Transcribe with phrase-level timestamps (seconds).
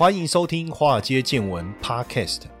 [0.00, 2.44] 欢迎收听《华尔街见闻》Podcast。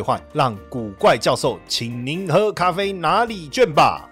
[0.00, 4.06] 换让古怪教授请您喝咖啡拿礼券吧。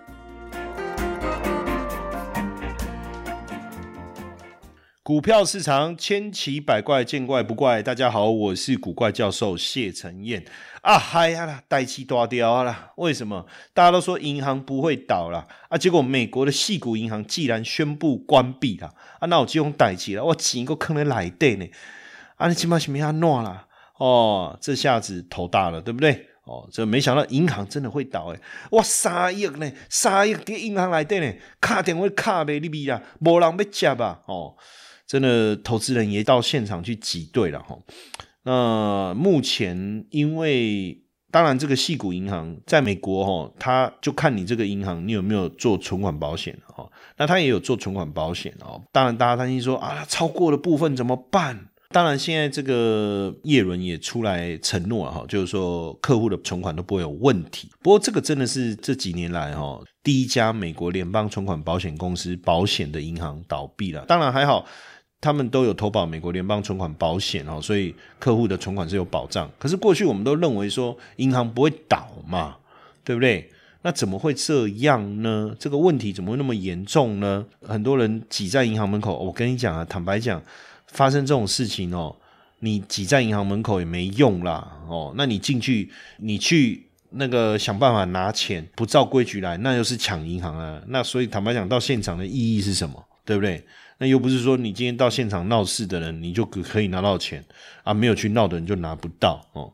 [5.02, 7.82] 股票市场千奇百怪，见怪不怪。
[7.82, 10.44] 大家好，我是古怪教授谢承彦
[10.82, 10.98] 啊！
[10.98, 12.92] 嗨呀啦，代气大掉啦！
[12.96, 15.78] 为什么大家都说银行不会倒了啊？
[15.78, 21.66] 结果美国的细股银行既然宣布关闭了啊，那我就用代气了，我钱个坑在来底呢？
[22.36, 23.67] 啊，你起码什么样弄啦？
[23.98, 26.26] 哦，这下子头大了，对不对？
[26.44, 28.40] 哦，这没想到银行真的会倒诶！
[28.70, 34.22] 哇，三亿呢，三亿给银行来的呢，卡点会卡呗，你比啊，无人要接吧？
[34.24, 34.54] 哦，
[35.06, 37.76] 真的，投资人也到现场去挤兑了哈。
[38.44, 46.88] 那目前，因为当然这个细股银行在美国哈，他就看你这个银行你有没有做存款保险哈。
[47.18, 48.82] 那他也有做存款保险哦。
[48.90, 51.68] 当然，大家担心说啊，超过的部分怎么办？
[51.90, 57.70] 当然，现在这个叶伦也出来承诺哈，就是说客户的存款都不会有问题。
[57.80, 64.04] 不过，这个真的是这几年来哈第一家美国联邦存款保险公司保险的银行倒闭了。
[64.06, 64.66] 当然还好，
[65.18, 69.50] 他们都有投保美国联邦存款保险哦，所以客户的存款是有保障。
[69.58, 72.56] 可是过去我们都认为说银行不会倒嘛，
[73.02, 73.50] 对不对？
[73.80, 75.56] 那怎么会这样呢？
[75.58, 77.46] 这个问题怎么会那么严重呢？
[77.62, 80.42] 很多人挤在银行门口，我跟你讲啊，坦白讲。
[80.88, 82.14] 发生这种事情哦，
[82.60, 85.12] 你挤在银行门口也没用啦哦。
[85.16, 90.82] 那你进去，你去那个想办法拿钱，不照规矩来，那又是抢银行啊。
[90.88, 93.04] 那所以坦白讲，到现场的意义是什么？
[93.24, 93.62] 对不对？
[93.98, 97.44] 那又不是说你今天到现场闹事的人，你就可可以拿到钱
[97.84, 99.72] 啊，没有去闹的人就拿不到哦。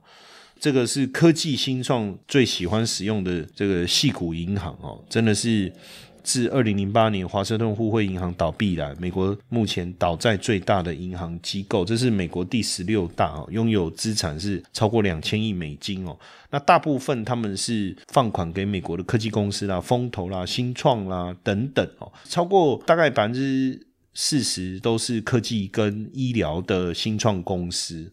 [0.58, 5.72] 这个是科技新创最喜欢使用的这个细股银行哦，真的是。
[6.24, 16.18] 自二零零八年华盛顿互惠银行倒闭以来，美国目前倒债最大的银行机构，这是美国第十六大哦，拥有资产是超过两千亿美金哦。
[16.50, 28.10] 那大部分他们是放款给美国的科技公司啦、风投啦、新创啦等等哦，超过大概百分之四十都是科技跟医疗的新创公司。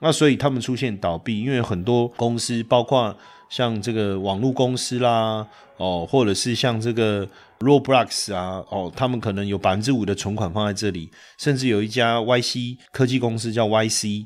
[0.00, 3.16] 那所以他们出现倒闭，因为很多公司包括。
[3.52, 5.46] 像这个网络公司啦，
[5.76, 14.24] 哦，或者是像这个 Roblox 啊，哦，他们可能有百分之五的存款放在这里，甚至有一家 YC 科技公司叫 YC，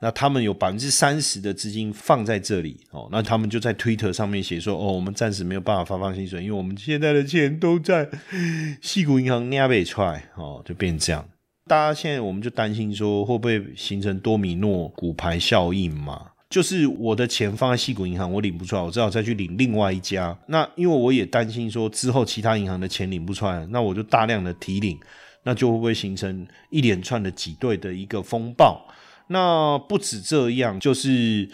[0.00, 8.08] 那他们有百分之三十的资金放在这里，哦，那他们就在 Twitter 上面写说，哦，我们暂时没有办法发放薪水，因为我们现在的钱都在
[8.80, 11.28] 西谷银行捏不出来，哦，就变成这样。
[11.66, 16.26] 大家现在我们就担心说，会不会形成多米诺骨牌效应嘛？
[16.50, 20.36] 就是我的钱放在细谷银行，我领不出来，我只好再去领另外一家。
[20.46, 24.98] 那因为我也担心说之后其他银行的钱领不出来，那我就大量的提领，
[25.42, 28.86] 那就会不会形成一连串的挤兑的一个风暴？
[29.28, 31.48] 那不止这样，就是。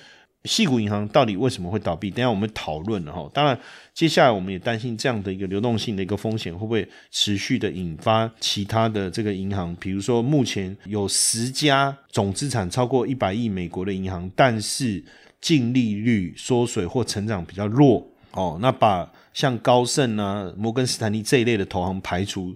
[0.45, 2.11] 细谷银行到底为什么会倒闭？
[2.11, 3.27] 等下我们讨论了哈。
[3.33, 3.59] 当然，
[3.95, 15.03] 接下来我们也担心这样的一个流动性的一个风险会不会持续的引发其他的这个银行，比如说目前有十家总资产超过一百亿美国的银行，但是
[15.41, 18.59] 净利率缩水或成长比较弱哦。
[18.61, 22.55] 那把像高盛啊、摩根斯坦利这一类的投行排除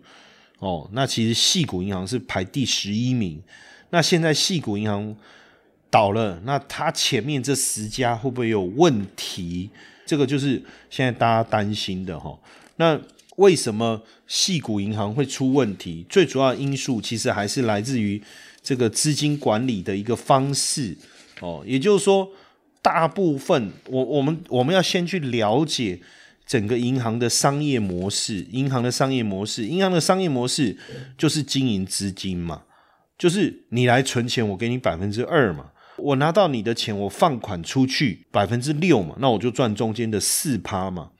[0.58, 3.42] 哦，那其实细谷银行是排第十一名。
[3.88, 5.16] 那现在细谷银行。
[5.90, 9.70] 倒了，那它前面这十家会不会有问题？
[10.04, 12.38] 这个就是现在大家担心的哈。
[12.76, 12.98] 那
[13.36, 16.04] 为什么细股银行会出问题？
[16.08, 18.20] 最主要因素其实还是来自于
[18.62, 20.96] 这个资金管理的一个方式
[21.40, 21.62] 哦。
[21.66, 22.28] 也就是说，
[22.82, 26.00] 大部分我我们我们要先去了解
[26.46, 28.46] 整个银行的商业模式。
[28.50, 30.76] 银行的商业模式，银行的商业模式
[31.16, 32.62] 就是经营资金嘛，
[33.16, 35.70] 就是你来存钱，我给你百分之二嘛。
[35.98, 41.10] 我拿到你的钱，我放款出去百分之六嘛，那我就赚中间的四趴嘛。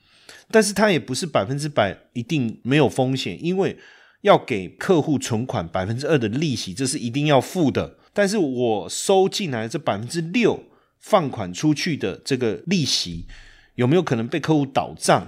[0.51, 3.77] 但是它也不是百分之百一定没有风险，因为
[4.21, 7.97] 要给客户存款百分之二的利息，这是一定要付的。
[8.13, 10.63] 但是我收进来这百分之六
[10.99, 13.27] 放款出去的这个利息，
[13.75, 15.27] 有没有可能被客户倒账？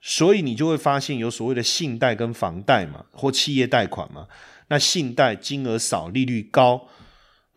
[0.00, 4.26] 所以你就会发现有所谓的信贷跟房贷嘛，或企业贷款嘛。
[4.68, 6.86] 那信贷金额少，利率高。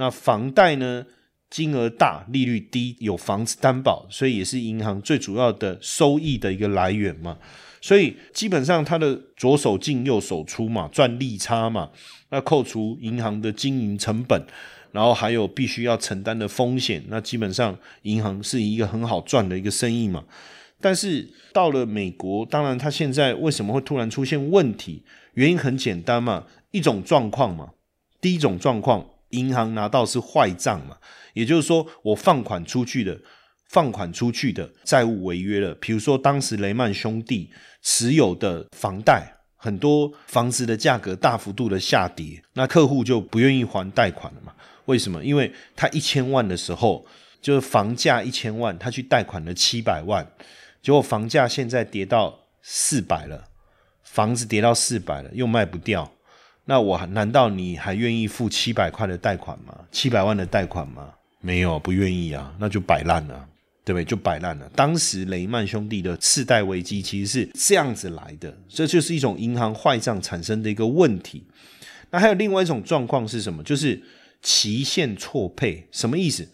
[0.02, 1.06] 那房贷呢？
[1.52, 7.38] 金额大，利率低，有房子担保，所以也是银行最主要的收益的一个来源嘛。
[7.82, 11.92] 所以基本上它的左手进右手出嘛，赚利差嘛。
[12.30, 14.42] 那扣除银行的经营成本，
[14.94, 20.24] 然后还有必须要承担的风险，那基本上银行是一个很好赚的一个生意嘛。
[20.80, 25.04] 但是到了美国，当然它现在为什么会突然出现问题？
[25.34, 27.72] 原因很简单嘛，一种状况嘛。
[28.22, 30.98] 第一种状况，银行拿到是坏账嘛。
[31.34, 33.18] 也就是说，我放款出去的，
[33.68, 35.74] 放款出去的债务违约了。
[35.76, 37.50] 比如说，当时雷曼兄弟
[37.82, 44.54] 持有的房贷，很多房子的价格大幅度的下跌，那客户就不愿意还贷款了嘛？
[44.86, 45.24] 为什么？
[45.24, 47.06] 因为他一千万的时候，
[47.42, 50.28] 就是房价一千万，他去贷款了七百万，
[50.82, 53.46] 结果房价现在跌到四百了，
[54.04, 56.12] 房子跌到四百了，又卖不掉，
[56.66, 59.76] 那我难道你还愿意付七百块的贷款吗？
[59.92, 61.10] 七百万的贷款吗？
[61.42, 63.48] 没有，不愿意啊，那就摆烂了，
[63.84, 64.06] 对不对？
[64.06, 64.70] 就摆烂了。
[64.76, 71.44] 当时雷曼兄弟的次贷危机其实是这样子来的，这就是一种银行坏账产生的一个问题。
[72.12, 73.64] 那还有另外一种状况是什么？
[73.64, 74.02] 就是
[74.42, 76.48] 期限错配，什么意思？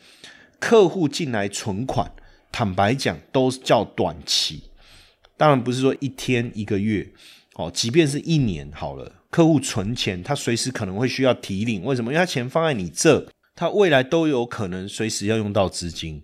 [0.59, 2.11] 客户进来存款，
[2.51, 4.63] 坦白讲都叫短期，
[5.35, 7.07] 当然不是说一天一个月
[7.55, 12.11] 哦，即便是一年好了，客户存钱，他随时可能会需要提领，为什么？
[12.11, 13.23] 因为他钱放在你这。
[13.53, 16.23] 他未来都有可能随时要用到资金，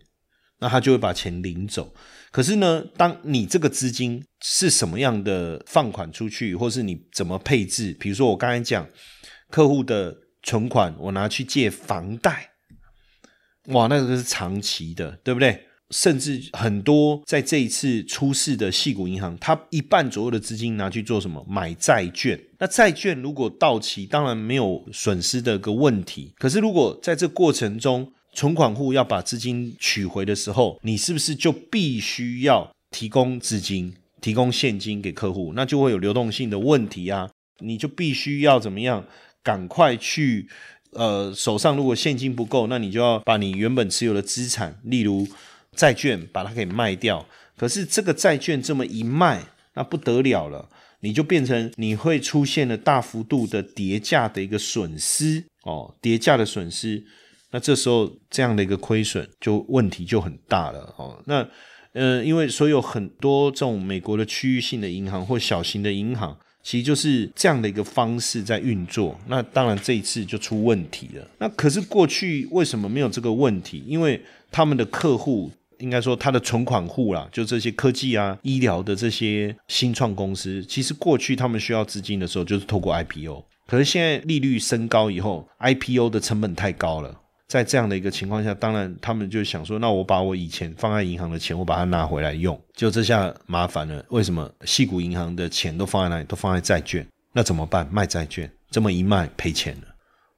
[0.59, 1.93] 那他就会把钱领走。
[2.31, 7.95] 可是呢，当你这个资金是什么样的放款出去，或是你怎么配置？
[7.99, 8.89] 比如说我刚才讲
[9.51, 12.49] 客户的存款，我拿去借房贷，
[13.65, 15.67] 哇，那个是长期的，对不对？
[15.93, 21.45] 甚至很多在这一次出事的细股银行，它一半左右的资金拿去做什么？
[21.47, 22.39] 买债券。
[22.57, 26.33] 那债券如果到期，当然没有损失的个问题。
[26.39, 35.53] 可是如果在这过程中，存款户要把资金取回的时候，你是不是就必须要提供资金、提供现金给客户？
[35.55, 37.29] 那就会有流动性的问题啊！
[37.59, 39.05] 你就必须要怎么样？
[39.43, 40.47] 赶快去，
[40.93, 45.27] 呃，手上如果现金不够，那你就要把你原本持有的资产，例如。
[45.75, 47.25] 债券把它给卖掉，
[47.57, 49.43] 可是这个债券这么一卖，
[49.75, 50.69] 那不得了了，
[51.01, 57.03] 你就变成你会出现了大幅度的叠价的一个损失哦，叠价的损失，
[57.51, 61.21] 那这时候这样的一个亏损就问题就很大了哦。
[61.25, 61.47] 那
[61.93, 69.19] 呃，因为所有很多这种美国的区域性的银行或小型的银行，其实就是这样的一个方式在运作。
[69.27, 71.27] 那当然这一次就出问题了。
[71.37, 73.83] 那可是过去为什么没有这个问题？
[73.85, 74.21] 因为
[74.51, 75.51] 他们的客户。
[75.79, 83.43] 应该说，他的存款户啦，就这些科技啊、医疗的这些新创公司，其实过去他们需要资金的时候，就是透过 IPO。
[83.65, 87.15] 可是现在利率升高以后，IPO 的成本太高了，
[87.47, 94.05] 在这样的一个情况下，当然他们就想说，那我把我以前放在银行的钱，我把它拿回来用，就这下麻烦了。
[94.09, 94.51] 为什么？
[94.65, 96.25] 细股银行的钱都放在哪里？
[96.25, 97.87] 都放在债券，那怎么办？
[97.91, 99.92] 卖债券，这么一卖赔钱了。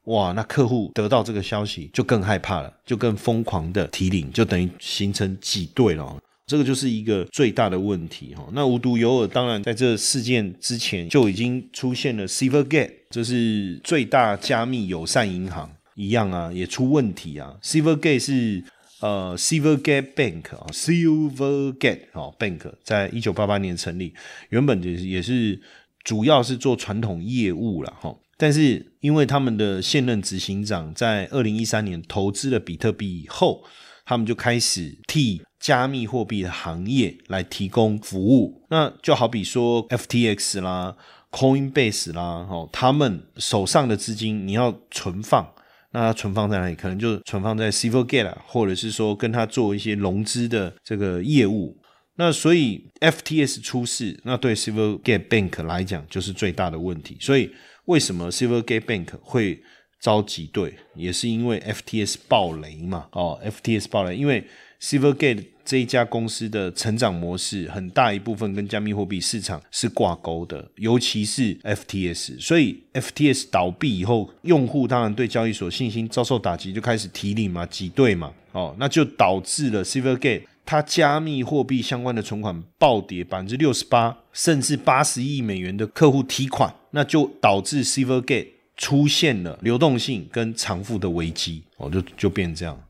[0.06, 6.18] 哇，那客户得到这个消息就更害怕了，就更疯狂的提领，就等于形成挤兑了。
[6.48, 8.48] 这个就是一个最大的问题哈。
[8.54, 17.56] 那无独有偶，当然在这事件之前就已经出现了 Silvergate，这是最大加密友善银行一样啊，也出问题啊。
[17.64, 18.64] Silvergate 是
[19.02, 24.14] 呃 Silvergate Bank 啊，Silvergate 哦 Bank 在一九八八年成立，
[24.50, 25.60] 原本也也是
[26.04, 28.16] 主要是做传统业务了哈。
[28.38, 33.64] 但是，因为他们的现任执行长在二零一三年投资了比特币以后，
[34.06, 38.66] 他们就开始替加密货币的行业来提供服务。
[38.70, 40.98] 那就好比说，FTX 啦、
[41.32, 45.50] Coinbase 啦，哦，他们手上的资金你要存放，
[45.94, 46.76] 那它存放在哪里？
[46.76, 51.78] 可能就存放在 Silvergate，或者是说跟他做一些融资的这个业务。
[52.18, 57.18] 那所以 FTS 出事，那对 Silvergate Bank 来讲就是最大的问题。
[57.20, 57.52] 所以
[57.86, 59.62] 为什么 Silvergate Bank 会
[60.00, 63.08] 遭挤兑，也是因为 FTS 爆雷嘛？
[63.12, 64.44] 哦，FTS 爆雷，因为
[64.82, 86.74] Silvergate 这一家公司的成长模式很大一部分跟加密货币市场是挂钩的，尤其是 FTS，所以 FTS 倒闭以后，用户当然对交易所信心遭受打击，就开始提领嘛，挤兑嘛，哦，那就导致了 Silvergate 它加密货币相关的存款暴跌百分之六十八，甚至八十亿美元的客户提款。
[86.92, 92.82] 那就导致 Silvergate 出现了流动性跟偿付的危机，哦，就就变这样，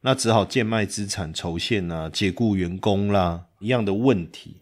[0.00, 4.56] 那只好贱卖资产筹现啊，解雇员工啦，一样的问题。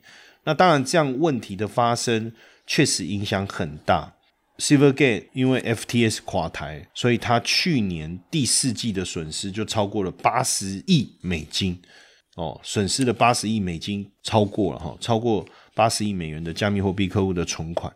[0.45, 2.33] 那当然，这样问题的发生
[2.67, 4.15] 确实影响很大。
[4.59, 11.81] Silvergate 因为 FTS 垮台，所以它去年第四季的损失就超过了八十亿美金
[12.41, 15.45] 哦，损失了八十亿美金，超过了哈，超过
[15.75, 17.93] 八十亿美元的加密货币客户的存款。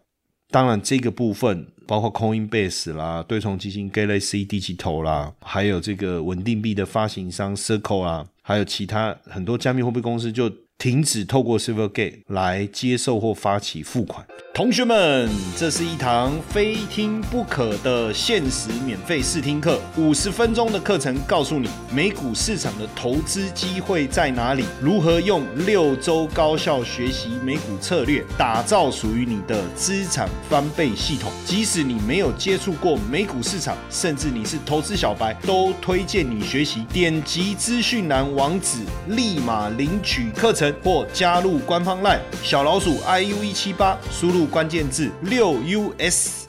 [0.51, 10.53] 当然，这个部分包括 Coinbase 啦、对冲基金 Galaxy Digital 啦，还有这个稳定币的发行商 Circle 啦，还有其他很多加密货币公司就。
[10.79, 14.27] 停止透过 Silvergate 来接受或发起付款。
[14.53, 31.33] 同学们，这是一堂非听不可的限时免费试听课，五十分钟的课程，告诉你美股市场的投资机会在哪里，如何用六周高效学习美股策略，打造属于你的资产翻倍系统。
[31.45, 36.85] 即使你没有接触过美股市场，甚至你是投资小白，都推荐你学习。
[36.93, 45.55] 点击资讯栏网址，立马领取课程或加入官方 LINE 小老鼠 iu 一七八，输入关键字六
[45.99, 46.47] us。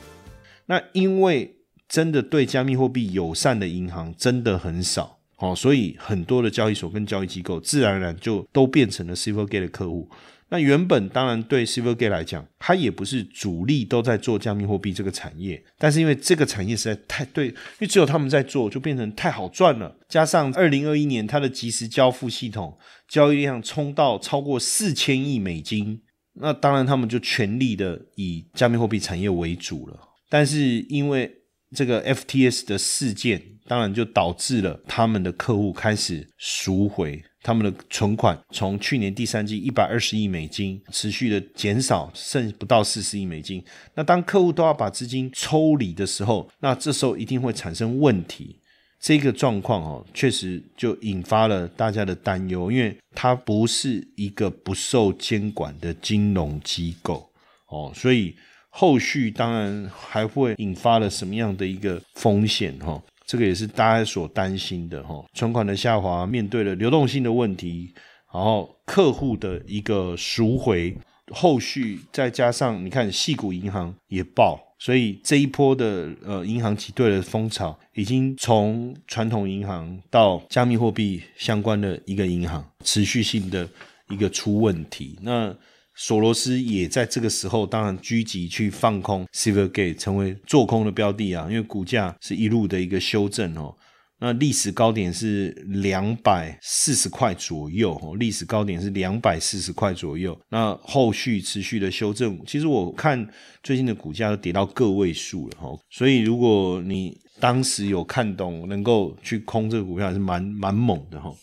[0.66, 1.56] 那因为
[1.88, 10.10] 真的对加密货币友善的银行真的很少，哦，所以很多的交易所跟交易机构自然而然就都变成了 Silvergate 的客户。
[10.50, 19.98] 那原本当然对 Silvergate 来讲，它也不是主力都在做加密货币这个产业，但是因为这个产业实在太对，因为只有他们在做，就变成太好赚了。
[20.08, 22.78] 加上二零二一年它的即时交付系统
[23.10, 26.02] 交易量冲到超过四千亿美金，
[26.36, 30.00] 那当然他们就全力的以加密货币产业为主了。
[30.30, 31.32] 但是因为
[31.76, 37.22] 这个 FTS 的事件，当然就导致了他们的客户开始赎回。
[37.44, 43.64] 他们的存款从去年第三季一百二十亿美金持续的减少，剩不到四十亿美金。
[43.94, 48.60] 那当客户都要把资金抽离的时候，那这时候一定会产生问题。
[49.00, 57.30] 这个状况哦，确实就引发了大家的担忧，因为它不是一个不受监管的金融机构
[57.68, 58.36] 哦，所以
[58.78, 63.02] 后续当然还会引发了什么样的一个风险哈？
[63.26, 67.94] 这个也是大家所担心的哈，存款的下滑，面对了流动性的问题，
[68.34, 70.94] 然后客户的一个赎回，
[71.32, 83.66] 后续再加上你看，细股银行也爆，所以这一波的呃银行挤兑的风潮，已经从传统银行到加密货币相关的一个银行，持续性的
[84.10, 85.56] 一个出问题，那。
[85.98, 91.48] 索罗斯也在这个时候，当然狙击去放空 Silvergate，成为做空的标的啊。
[91.50, 93.74] 因为股价是一路的一个修正哦，
[94.20, 100.38] 那历史高点是两百四十块左右哦，历史高点是两百四十块左右。
[100.50, 103.26] 那后续持续的修正，其实我看
[103.64, 105.70] 最近的股价都跌到个位数了哈。
[105.90, 111.34] 所以如果你当时有看懂，能够去空这个股票，还是蛮蛮猛的哈。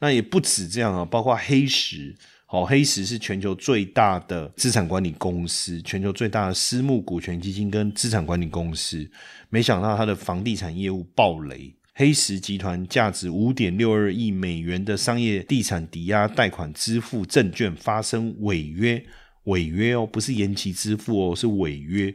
[0.00, 2.16] 那也不止这样啊，包括黑石。
[2.52, 9.08] 好，黑石是全球最大的资产管理公司，全球最大的私募股权基金跟资产管理公司。
[9.50, 19.00] 没想到它的房地产业务暴雷，黑石集团价值五点六二亿美元的商业地产抵押贷款支付证券发生违约，
[19.44, 22.12] 违约哦，不是延期支付哦，是违约。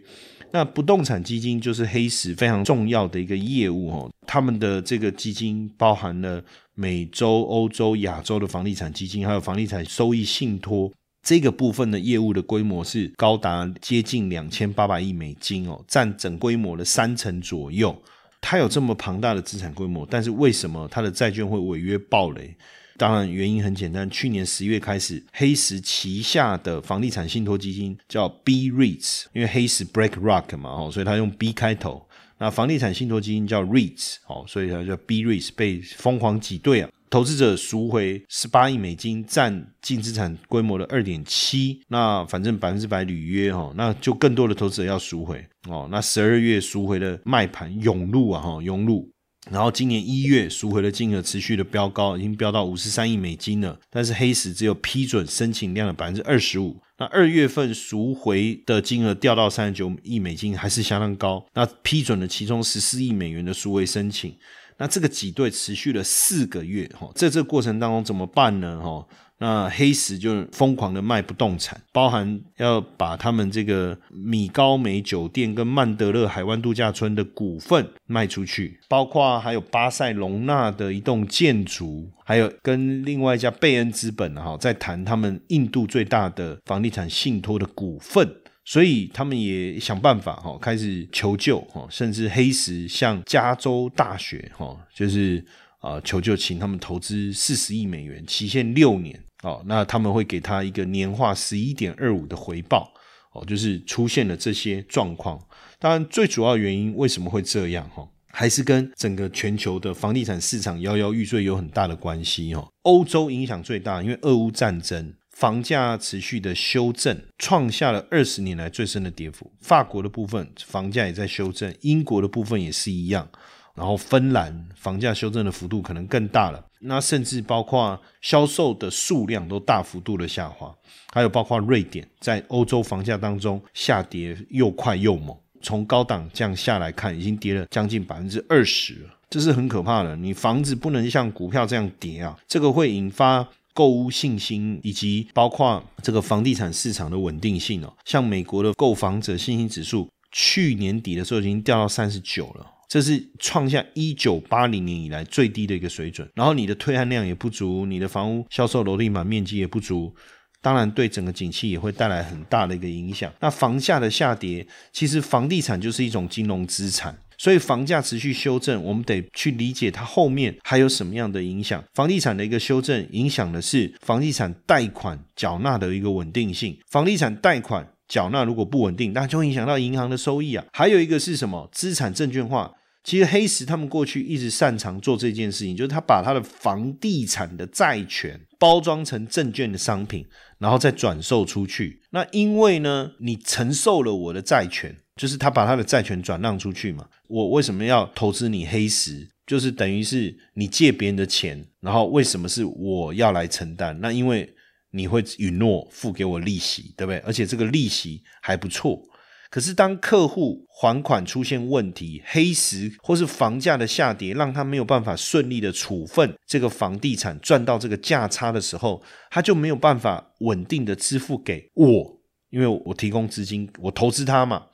[0.51, 17.95] 那不动产基金就是黑石非常重要的一个业务哦，他们的这个基金包含了美洲、欧洲、亚洲的房地产基金，还有房地产收益信托这个部分的业务的规模是高达接近两千八百亿美金哦，占整规模的三成左右。
[18.39, 22.55] 它有这么庞大的资产规模，但是为什么它的债券会违约暴雷？
[22.97, 24.09] 当然，原因很简单。
[24.09, 32.07] 去年十一月开始，黑石旗下的房地产信托基金叫 B REITs，因为黑石 Break Rock 嘛，哦，所以它用 B 开头。
[32.37, 36.89] 那房地产信托基金叫 REITs，哦，所以它叫 B REITs，被疯狂挤兑啊！
[37.09, 41.81] 投资者赎回十八亿美金，占净资产规模的二点七。
[41.87, 45.87] 那反正百分之百履约哈，那就更多的投资者要赎回哦。
[45.89, 49.09] 那十二月赎回的卖盘涌入啊，哈，涌入。
[49.51, 53.79] 然后今年一月赎回的金额持续的飙高，已经飙到五十三亿美金了。
[53.89, 56.77] 但是黑石只有批准申请量的百分之二十五。
[56.97, 61.45] 那二月份赎回的金额掉到三十九亿美金，还是相当高。
[61.53, 64.33] 那批准了其中十四亿美元的赎回申请。
[64.77, 68.81] 那这个挤兑持续了四个月，哈，在这个过程当中怎么办呢？
[68.81, 69.05] 哈。
[69.37, 88.25] 那黑石就疯狂的卖不动产，包含要把他们这个米高梅酒店跟曼德勒海湾度假村的股份卖出去，包括还有巴塞隆纳的一栋建筑，还有跟另外一家贝恩资本哈在谈他们印度最大的房地产信托的股份，
[88.63, 95.43] 所以他们也想办法哈开始求救哈，甚至黑石向加州大学哈就是
[95.85, 99.17] 啊求救，请他们投资四十亿美元，期限六年。
[99.43, 102.91] 哦，那他们会给他一个年化十一点二五的回报，
[103.33, 105.39] 哦，就是出现了这些状况。
[105.77, 107.87] 当然，最主要原因为什么会这样？
[107.91, 112.55] 哈，还是跟整个全球的房地产市场摇摇欲坠有很大的关系。
[112.55, 115.13] 哈，欧洲影响最大，因为俄乌战争。
[115.35, 119.51] 房价持续的修正，创下了二十年来最深的跌幅。
[119.59, 123.29] 法国的部分房价也在修正，英国的部分也是一样。
[123.75, 126.63] 然后芬兰房价修正的幅度可能更大了。
[126.79, 130.73] 那甚至包括销售的数量都大幅度的下滑。
[131.13, 140.15] 还有包括瑞典在欧洲房价当中下跌又快又猛，从高档降下来看，已经跌了将近百分之二十了，这是很可怕的。
[140.15, 143.47] 你房子不能像股票这样跌啊，这个会引发。
[143.73, 156.29] 购物信心以及包括这个房地产市场的稳定性哦，像美国的购房者信心指数，去年底的时候已经掉到三十九了，这是创下一九八零年以来最低的一个水准。
[156.35, 160.13] 然后你的退案量也不足，你的房屋销售楼地板面积也不足，
[160.61, 163.31] 当然对整个景气也会带来很大的一个影响。
[163.39, 167.17] 那房价的下跌，其实房地产就是一种金融资产。
[167.37, 171.83] 所以房价持续修正，我们得去理解它后面还有什么样的影响。
[171.93, 176.77] 房地产的一个修正，影响的是房地产贷款缴纳的一个稳定性。
[176.89, 180.65] 房地产贷款缴纳如果不稳定，那就会影响到银行的收益啊。
[180.73, 181.69] 还有一个是什么？
[181.71, 182.71] 资产证券化。
[183.03, 190.25] 其实黑石他们过去一直擅长做这件事情，就是他把他的房地产的债权包装成证券的商品，
[190.57, 192.01] 然后再转售出去。
[192.09, 194.95] 那因为呢，你承受了我的债权。
[195.15, 199.25] 就是他把他的债权转让出去嘛，我为什么要投资你黑石？
[199.47, 203.97] 就是等于是你借别人的钱，然后为什么是我要来承担？
[204.01, 204.53] 那因为
[204.95, 207.19] 你会允诺付给我利息，对不对？
[207.19, 209.01] 而且这个利息还不错。
[209.49, 224.67] 可是当客户还款出现问题，黑石或是房价的下跌，让他没有办法顺利的处分这个房地产赚到这个价差的时候，他就没有办法稳定的支付给我，因为我提供资金，我投资他嘛。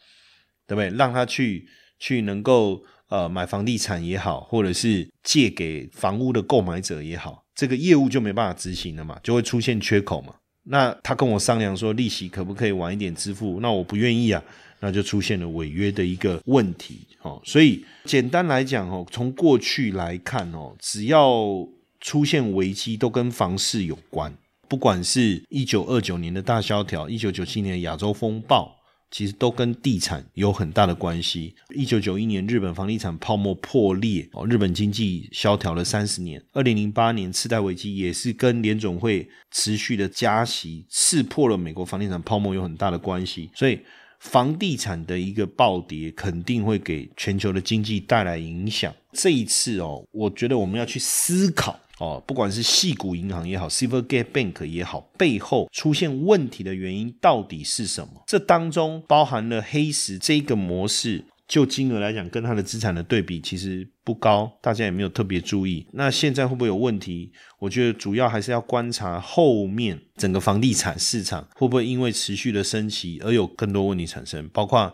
[0.68, 0.90] 对不对？
[0.98, 1.68] 让他去
[2.00, 10.34] 去能够呃买房地产也好，或者是借给房屋的购买者也好，这个业务就没办法执行了嘛，就会出现缺口嘛。
[10.64, 13.60] 那他跟我商量说利息可不可以晚一点支付？
[13.62, 14.44] 那我不愿意啊，
[14.80, 17.42] 那就出现了违约的一个问题哦。
[17.44, 21.68] 所以简单来讲哦，从过去来看哦，只要
[22.00, 24.32] 出现危机都跟房市有关，
[24.68, 28.76] 不管是一九二九年的大萧条，一九九七年的亚洲风暴。
[29.12, 31.54] 其实都跟地产有很大的关系。
[31.76, 36.42] 一九九一年，日本房地产泡沫破裂，哦，日本经济萧条了三十年。
[36.54, 43.50] 二零零八年次贷危机也是跟联总会持续的加息，刺破了美国房地产泡沫有很大的关系。
[43.54, 43.78] 所以，
[44.20, 48.94] 房地产的一个暴跌肯定会给全球的经济带来影响。
[49.12, 51.78] 这一次哦，我觉得我们要去思考。
[52.02, 58.24] 哦，不管是细谷银行也好，Silvergate Bank 也好，背后出现问题的原因到底是什么？
[58.26, 65.86] 这当中包含了黑石这个模式，就金额来讲，跟它的资产的对比其实不高，大家也没有特别注意。
[65.94, 67.32] 那现在会不会有问题？
[67.60, 74.92] 我觉得主要还是要观察后面整个房地产市场会不会因为持续的升级而有更多问题产生，包括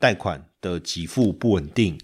[0.00, 1.96] 贷款的给付不稳定。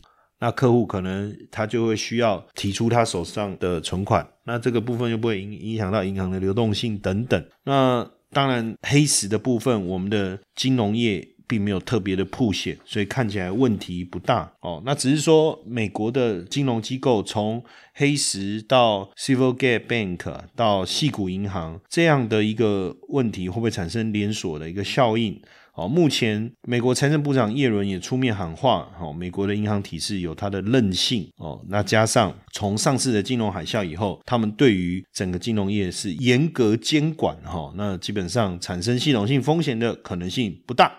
[0.46, 7.44] 那客户可能他就会需要提出他手上的存款，那这个部分又不会影影响到银行的流动性等等。
[7.64, 14.80] 那当然黑石的部分，我们的金融业并没有特别的铺显，所以看起来问题不大哦。
[14.86, 17.60] 那只是说美国的金融机构从
[17.94, 25.42] 黑石到 Silvergate Bank 到细谷银行这样的一个问题，会不会产生连锁的一个效应？
[25.76, 40.90] 哦，目前美国财政部长耶伦也出面喊话，哦，美国的银行体系有它的韧性，哦，那加上从上次的金融海啸以后，他们对于整个金融业是严格监管，哈，那基本上产生系统性风险的可能性不大。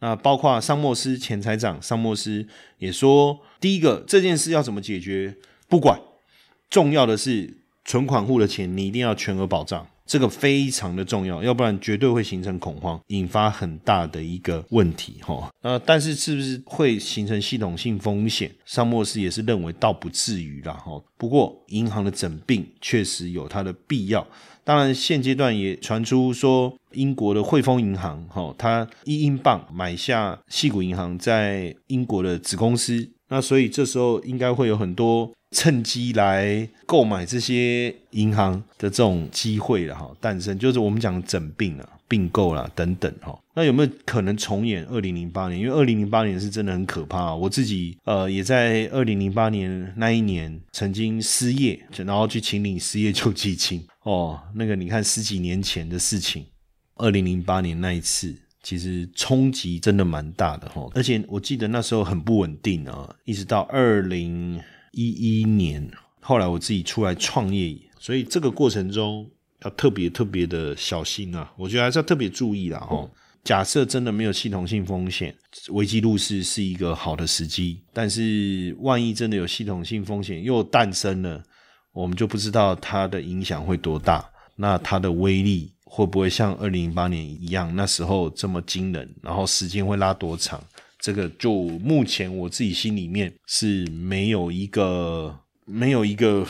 [0.00, 2.46] 那包括桑莫斯前财长桑莫斯
[2.78, 5.36] 也说，第一个这件事要怎么解决
[5.68, 6.00] 不管，
[6.70, 9.86] 重要的是存款户的钱你一定要全额保障。
[10.06, 15.50] 这个非常的重要，要不然绝对会形成恐慌，引发很大的一个问题哈。
[15.62, 18.50] 呃，但是是不是会形成系统性风险？
[18.66, 21.02] 桑莫斯也是认为倒不至于啦哈。
[21.16, 24.26] 不过银行的整并确实有它的必要。
[24.62, 35.32] 当然现阶段也传出说，英国的汇丰银行哈，它一英镑买下细谷银行在英国的子公司，那所以这时候应该会有很多。
[35.54, 43.38] 趁机来购买这些银行的这种机会了哈，诞生就是我们讲整并啊、并购啦等等哈。
[43.54, 45.60] 那有没有可能重演二零零八年？
[45.60, 47.32] 因为二零零八年是真的很可怕。
[47.32, 54.40] 我自己呃也在二零零八年那一年曾经失业，然后去请领失业救济金哦。
[54.56, 56.44] 那个你看十几年前的事情，
[56.96, 60.84] 二零零八年那一次其实冲击真的蛮大的哈。
[60.94, 64.60] 而且我记得那时候很不稳定啊，一直到二零
[64.94, 69.28] 一一年，后来我自己出来创业，所以这个过程中
[69.64, 71.52] 要特别特别的小心啊。
[71.56, 73.08] 我觉得还是要特别注意啦哈。
[73.42, 75.34] 假设真的没有系统性风险，
[75.68, 77.78] 危机入市是一个好的时机。
[77.92, 81.42] 但是万一真的有系统性风险又诞生了，
[81.92, 84.24] 我们就不知道它的影响会多大，
[84.56, 89.14] 那它的威力会不会像二零零八年一样那时候这么惊人？
[89.20, 90.58] 然后时间会拉多长？
[91.04, 96.46] 这个就目前我自己心里面是没有一个没有一个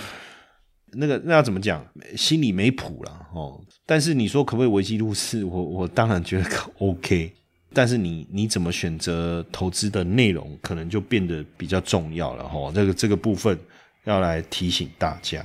[0.93, 1.85] 那个那要怎么讲？
[2.17, 3.61] 心里没谱了哦。
[3.85, 5.45] 但是你说可不可以维基入市？
[5.45, 7.33] 我我当然觉得 OK。
[7.73, 12.71] 但是你你怎么选择投资的内容，可能就变得比较重要了哈。
[12.73, 13.59] 这个这个部分
[14.05, 15.45] 要来提醒大家。